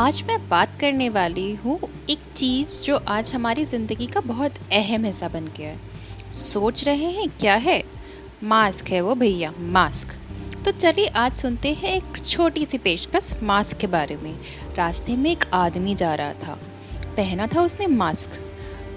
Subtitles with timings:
[0.00, 1.78] आज मैं बात करने वाली हूँ
[2.10, 7.10] एक चीज़ जो आज हमारी ज़िंदगी का बहुत अहम हिस्सा बन गया है। सोच रहे
[7.10, 7.84] हैं, क्या है?
[8.44, 10.14] मास्क है वो भैया, मास्क।
[10.64, 14.40] तो चलिए आज सुनते हैं एक छोटी सी पेशकश मास्क के बारे में।
[14.76, 16.58] रास्ते में एक आदमी जा रहा था।
[17.16, 18.40] पहना था उसने मास्क,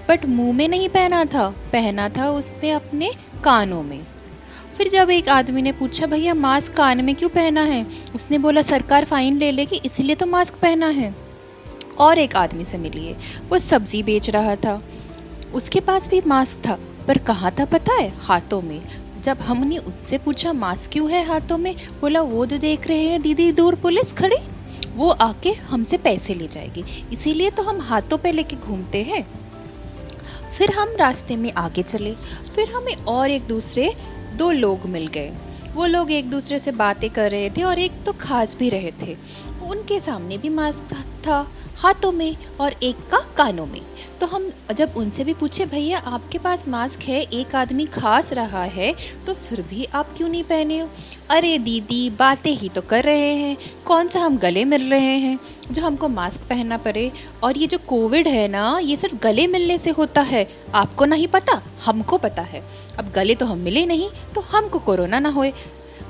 [0.08, 3.12] बट मुँह में नहीं पहना था। पहना था उसने अपने
[3.44, 4.06] कानों में।
[4.78, 7.86] फिर जब एक आदमी ने पूछा, भैया मास्क कान में क्यों पहना है?
[8.14, 11.14] उसने बोला, सरकार फाइन ले लेगी, इसलिए तो मास्क पहना है।
[11.98, 13.16] और एक आदमी से मिलिए,
[13.48, 14.82] वो सब्ज़ी बेच रहा था।
[15.54, 18.12] उसके पास भी मास्क था, पर कहाँ था पता है?
[18.18, 18.82] हाथों में।
[19.24, 21.76] जब हमने उससे पूछा मास्क क्यों है हाथों में?
[22.00, 24.36] बोला, वो जो देख रहे हैं, दीदी, दूर पुलिस खड़ी।
[24.96, 29.43] वो आके हमसे पैसे ले जाएगी। इसीलिए तो हम हाथों पे लेके घूमते हैं।
[30.58, 32.14] फिर हम रास्ते में आगे चले।
[32.54, 33.96] फिर हमें और एक दूसरे,
[34.36, 35.32] दो लोग मिल गए।
[35.74, 38.92] वो लोग एक दूसरे से बातें कर रहे थे और एक तो खास भी रहे
[39.02, 39.16] थे।
[39.62, 40.94] उनके सामने भी मास्क
[41.26, 41.46] था
[41.76, 43.80] हाथों में और एक का कानों में।
[44.20, 48.62] तो हम जब उनसे भी पूछे, भैया, आपके पास मास्क है, एक आदमी खास रहा
[48.64, 48.94] है
[49.26, 50.88] तो फिर भी आप क्यों नहीं पहने हो?
[51.30, 55.38] अरे दीदी, बातें ही तो कर रहे हैं। कौन सा हम गले मिल रहे हैं?
[55.70, 57.10] जो हमको मास्क पहनना पड़े।
[57.42, 61.28] और ये जो कोविड है ना, ये सिर्फ़ गले मिलने से होता है। आपको नहीं
[61.28, 62.62] पता, हमको पता है।
[62.98, 65.52] अब गले तो हम मिले नहीं तो हमको कोरोना ना होए।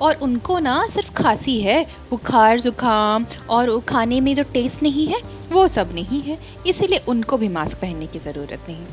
[0.03, 5.21] और उनको ना सिर्फ़ खांसी है, बुखार, ज़ुकाम, और खाने में जो टेस्ट नहीं है
[5.53, 8.87] वो सब नहीं है, इसीलिए उनको भी मास्क पहनने की ज़रूरत नहीं।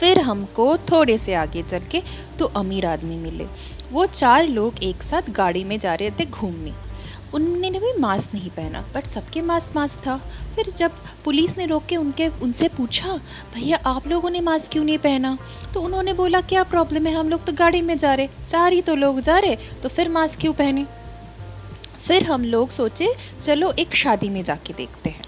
[0.00, 2.02] फिर हमको थोड़े से आगे चल के
[2.38, 3.46] तो अमीर आदमी मिले।
[3.92, 6.72] वो चार लोग एक साथ गाड़ी में जा रहे थे घूमने।
[7.34, 10.16] उनने भी मास्क नहीं पहना बट सबके मास्क मास्क था।
[10.54, 10.92] फिर जब
[11.24, 13.16] पुलिस ने रोक के उनके, उनसे पूछा,
[13.54, 15.36] भैया, आप लोगों ने मास्क क्यों नहीं पहना?
[15.74, 17.14] तो उन्होंने बोला, क्या प्रॉब्लम है?
[17.14, 20.08] हम लोग तो गाड़ी में जा रहे। चार ही तो लोग जा रहे तो फिर
[20.08, 20.86] मास्क क्यों पहने?
[22.06, 25.19] फिर हम लोग सोचे, चलो एक शादी में जाके देखते हैं।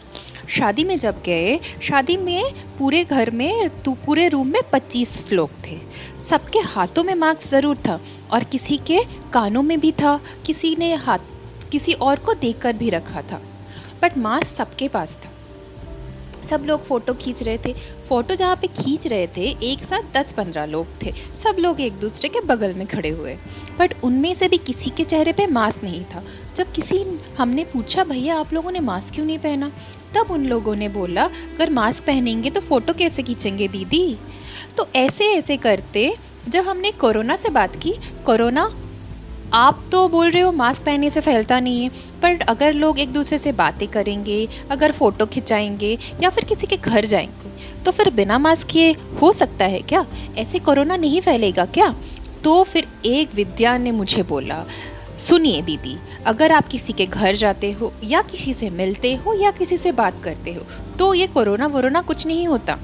[0.48, 5.50] शादी में जब गए, शादी में पूरे घर में तो पूरे रूम में 25 लोग
[5.66, 5.78] थे।
[6.28, 8.00] सबके हाथों में मास्क ज़रूर था
[8.30, 9.00] और किसी के
[9.32, 11.18] कानों में भी था, किसी ने हाथ,
[11.72, 13.42] किसी और को देखकर भी रखा था।
[14.02, 15.30] बट मास्क सबके पास था।
[16.44, 17.74] सब लोग फ़ोटो खींच रहे थे।
[18.08, 21.92] फ़ोटो जहाँ पे खींच रहे थे, एक साथ दस पंद्रह लोग थे। सब लोग एक
[21.92, 23.38] दूसरे के बगल में खड़े हुए।
[23.78, 26.24] बट उनमें से भी किसी के चेहरे पे मास्क नहीं था।
[26.56, 29.72] जब किसी हमने पूछा, भैया, आप लोगों ने मास्क क्यों नहीं पहना?
[30.14, 34.18] तब उन लोगों ने बोला, अगर मास्क पहनेंगे तो फ़ोटो कैसे खींचेंगे दीदी?
[34.76, 36.16] तो ऐसे ऐसे करते,
[36.48, 37.94] जब हमने कोरोना से बात की,
[38.26, 38.78] कोरोना
[39.54, 41.88] आप तो बोल रहे हो मास्क पहनने से फैलता नहीं है,
[42.22, 46.76] पर अगर लोग एक दूसरे से बातें करेंगे, अगर फ़ोटो खिंचाएँगे या फिर किसी के
[46.76, 47.50] घर जाएँगे
[47.84, 48.92] तो फिर बिना मास्क किए
[49.22, 50.04] हो सकता है क्या?
[50.38, 51.94] ऐसे कोरोना नहीं फैलेगा क्या?
[52.44, 54.62] तो फिर एक विद्या ने मुझे बोला,
[55.28, 55.96] सुनिए दीदी,
[56.26, 59.92] अगर आप किसी के घर जाते हो या किसी से मिलते हो या किसी से
[59.92, 60.66] बात करते हो
[60.98, 62.78] तो ये कोरोना वोरोना कुछ नहीं होता।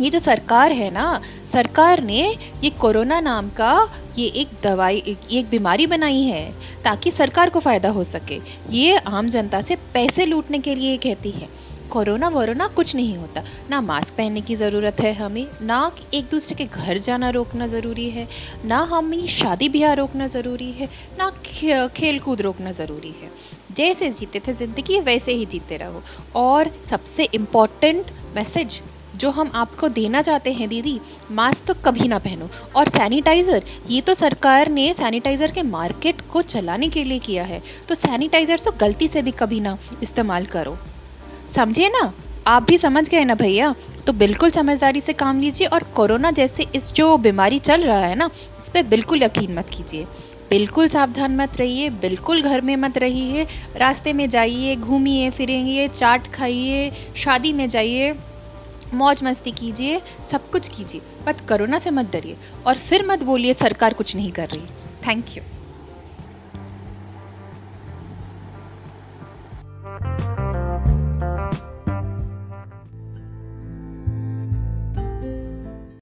[0.00, 1.20] ये जो सरकार है ना,
[1.52, 2.20] सरकार ने
[2.64, 3.88] ये कोरोना नाम का
[4.18, 6.50] ये एक दवाई, ये एक बीमारी बनाई है
[6.84, 8.40] ताकि सरकार को फ़ायदा हो सके।
[8.70, 11.48] ये आम जनता से पैसे लूटने के लिए कहती है।
[11.90, 16.54] कोरोना वोरोना कुछ नहीं होता। ना मास्क पहनने की ज़रूरत है हमें, ना एक दूसरे
[16.56, 18.26] के घर जाना रोकना ज़रूरी है,
[18.64, 20.88] ना हमें शादी ब्याह रोकना ज़रूरी है,
[21.18, 23.30] ना खेल कूद रोकना ज़रूरी है।
[23.76, 26.02] जैसे जीते थे ज़िंदगी, वैसे ही जीते रहो।
[26.36, 28.80] और सबसे इंपॉर्टेंट मैसेज
[29.16, 31.00] जो हम आपको देना चाहते हैं, दीदी,
[31.32, 36.42] मास्क तो कभी ना पहनो। और सैनिटाइज़र, ये तो सरकार ने सैनिटाइज़र के मार्केट को
[36.42, 40.76] चलाने के लिए किया है। तो सैनिटाइज़र तो गलती से भी कभी ना इस्तेमाल करो।
[41.56, 42.12] समझिए ना?
[42.46, 43.74] आप भी समझ गए ना भैया?
[44.06, 48.14] तो बिल्कुल समझदारी से काम लीजिए और कोरोना जैसे इस जो बीमारी चल रहा है
[48.14, 48.30] ना,
[48.60, 50.06] इस पर बिल्कुल यकीन मत कीजिए।
[50.50, 56.26] बिल्कुल सावधान मत रहिए, बिल्कुल घर में मत रहिए, रास्ते में जाइए, घूमिए, फिरेंगे, चाट
[56.26, 58.12] खाइए, शादी में जाइए।
[58.94, 60.00] मौज मस्ती कीजिए,
[60.30, 64.32] सब कुछ कीजिए, बट कोरोना से मत डरिए और फिर मत बोलिए, सरकार कुछ नहीं
[64.32, 64.66] कर रही।
[65.06, 65.42] Thank you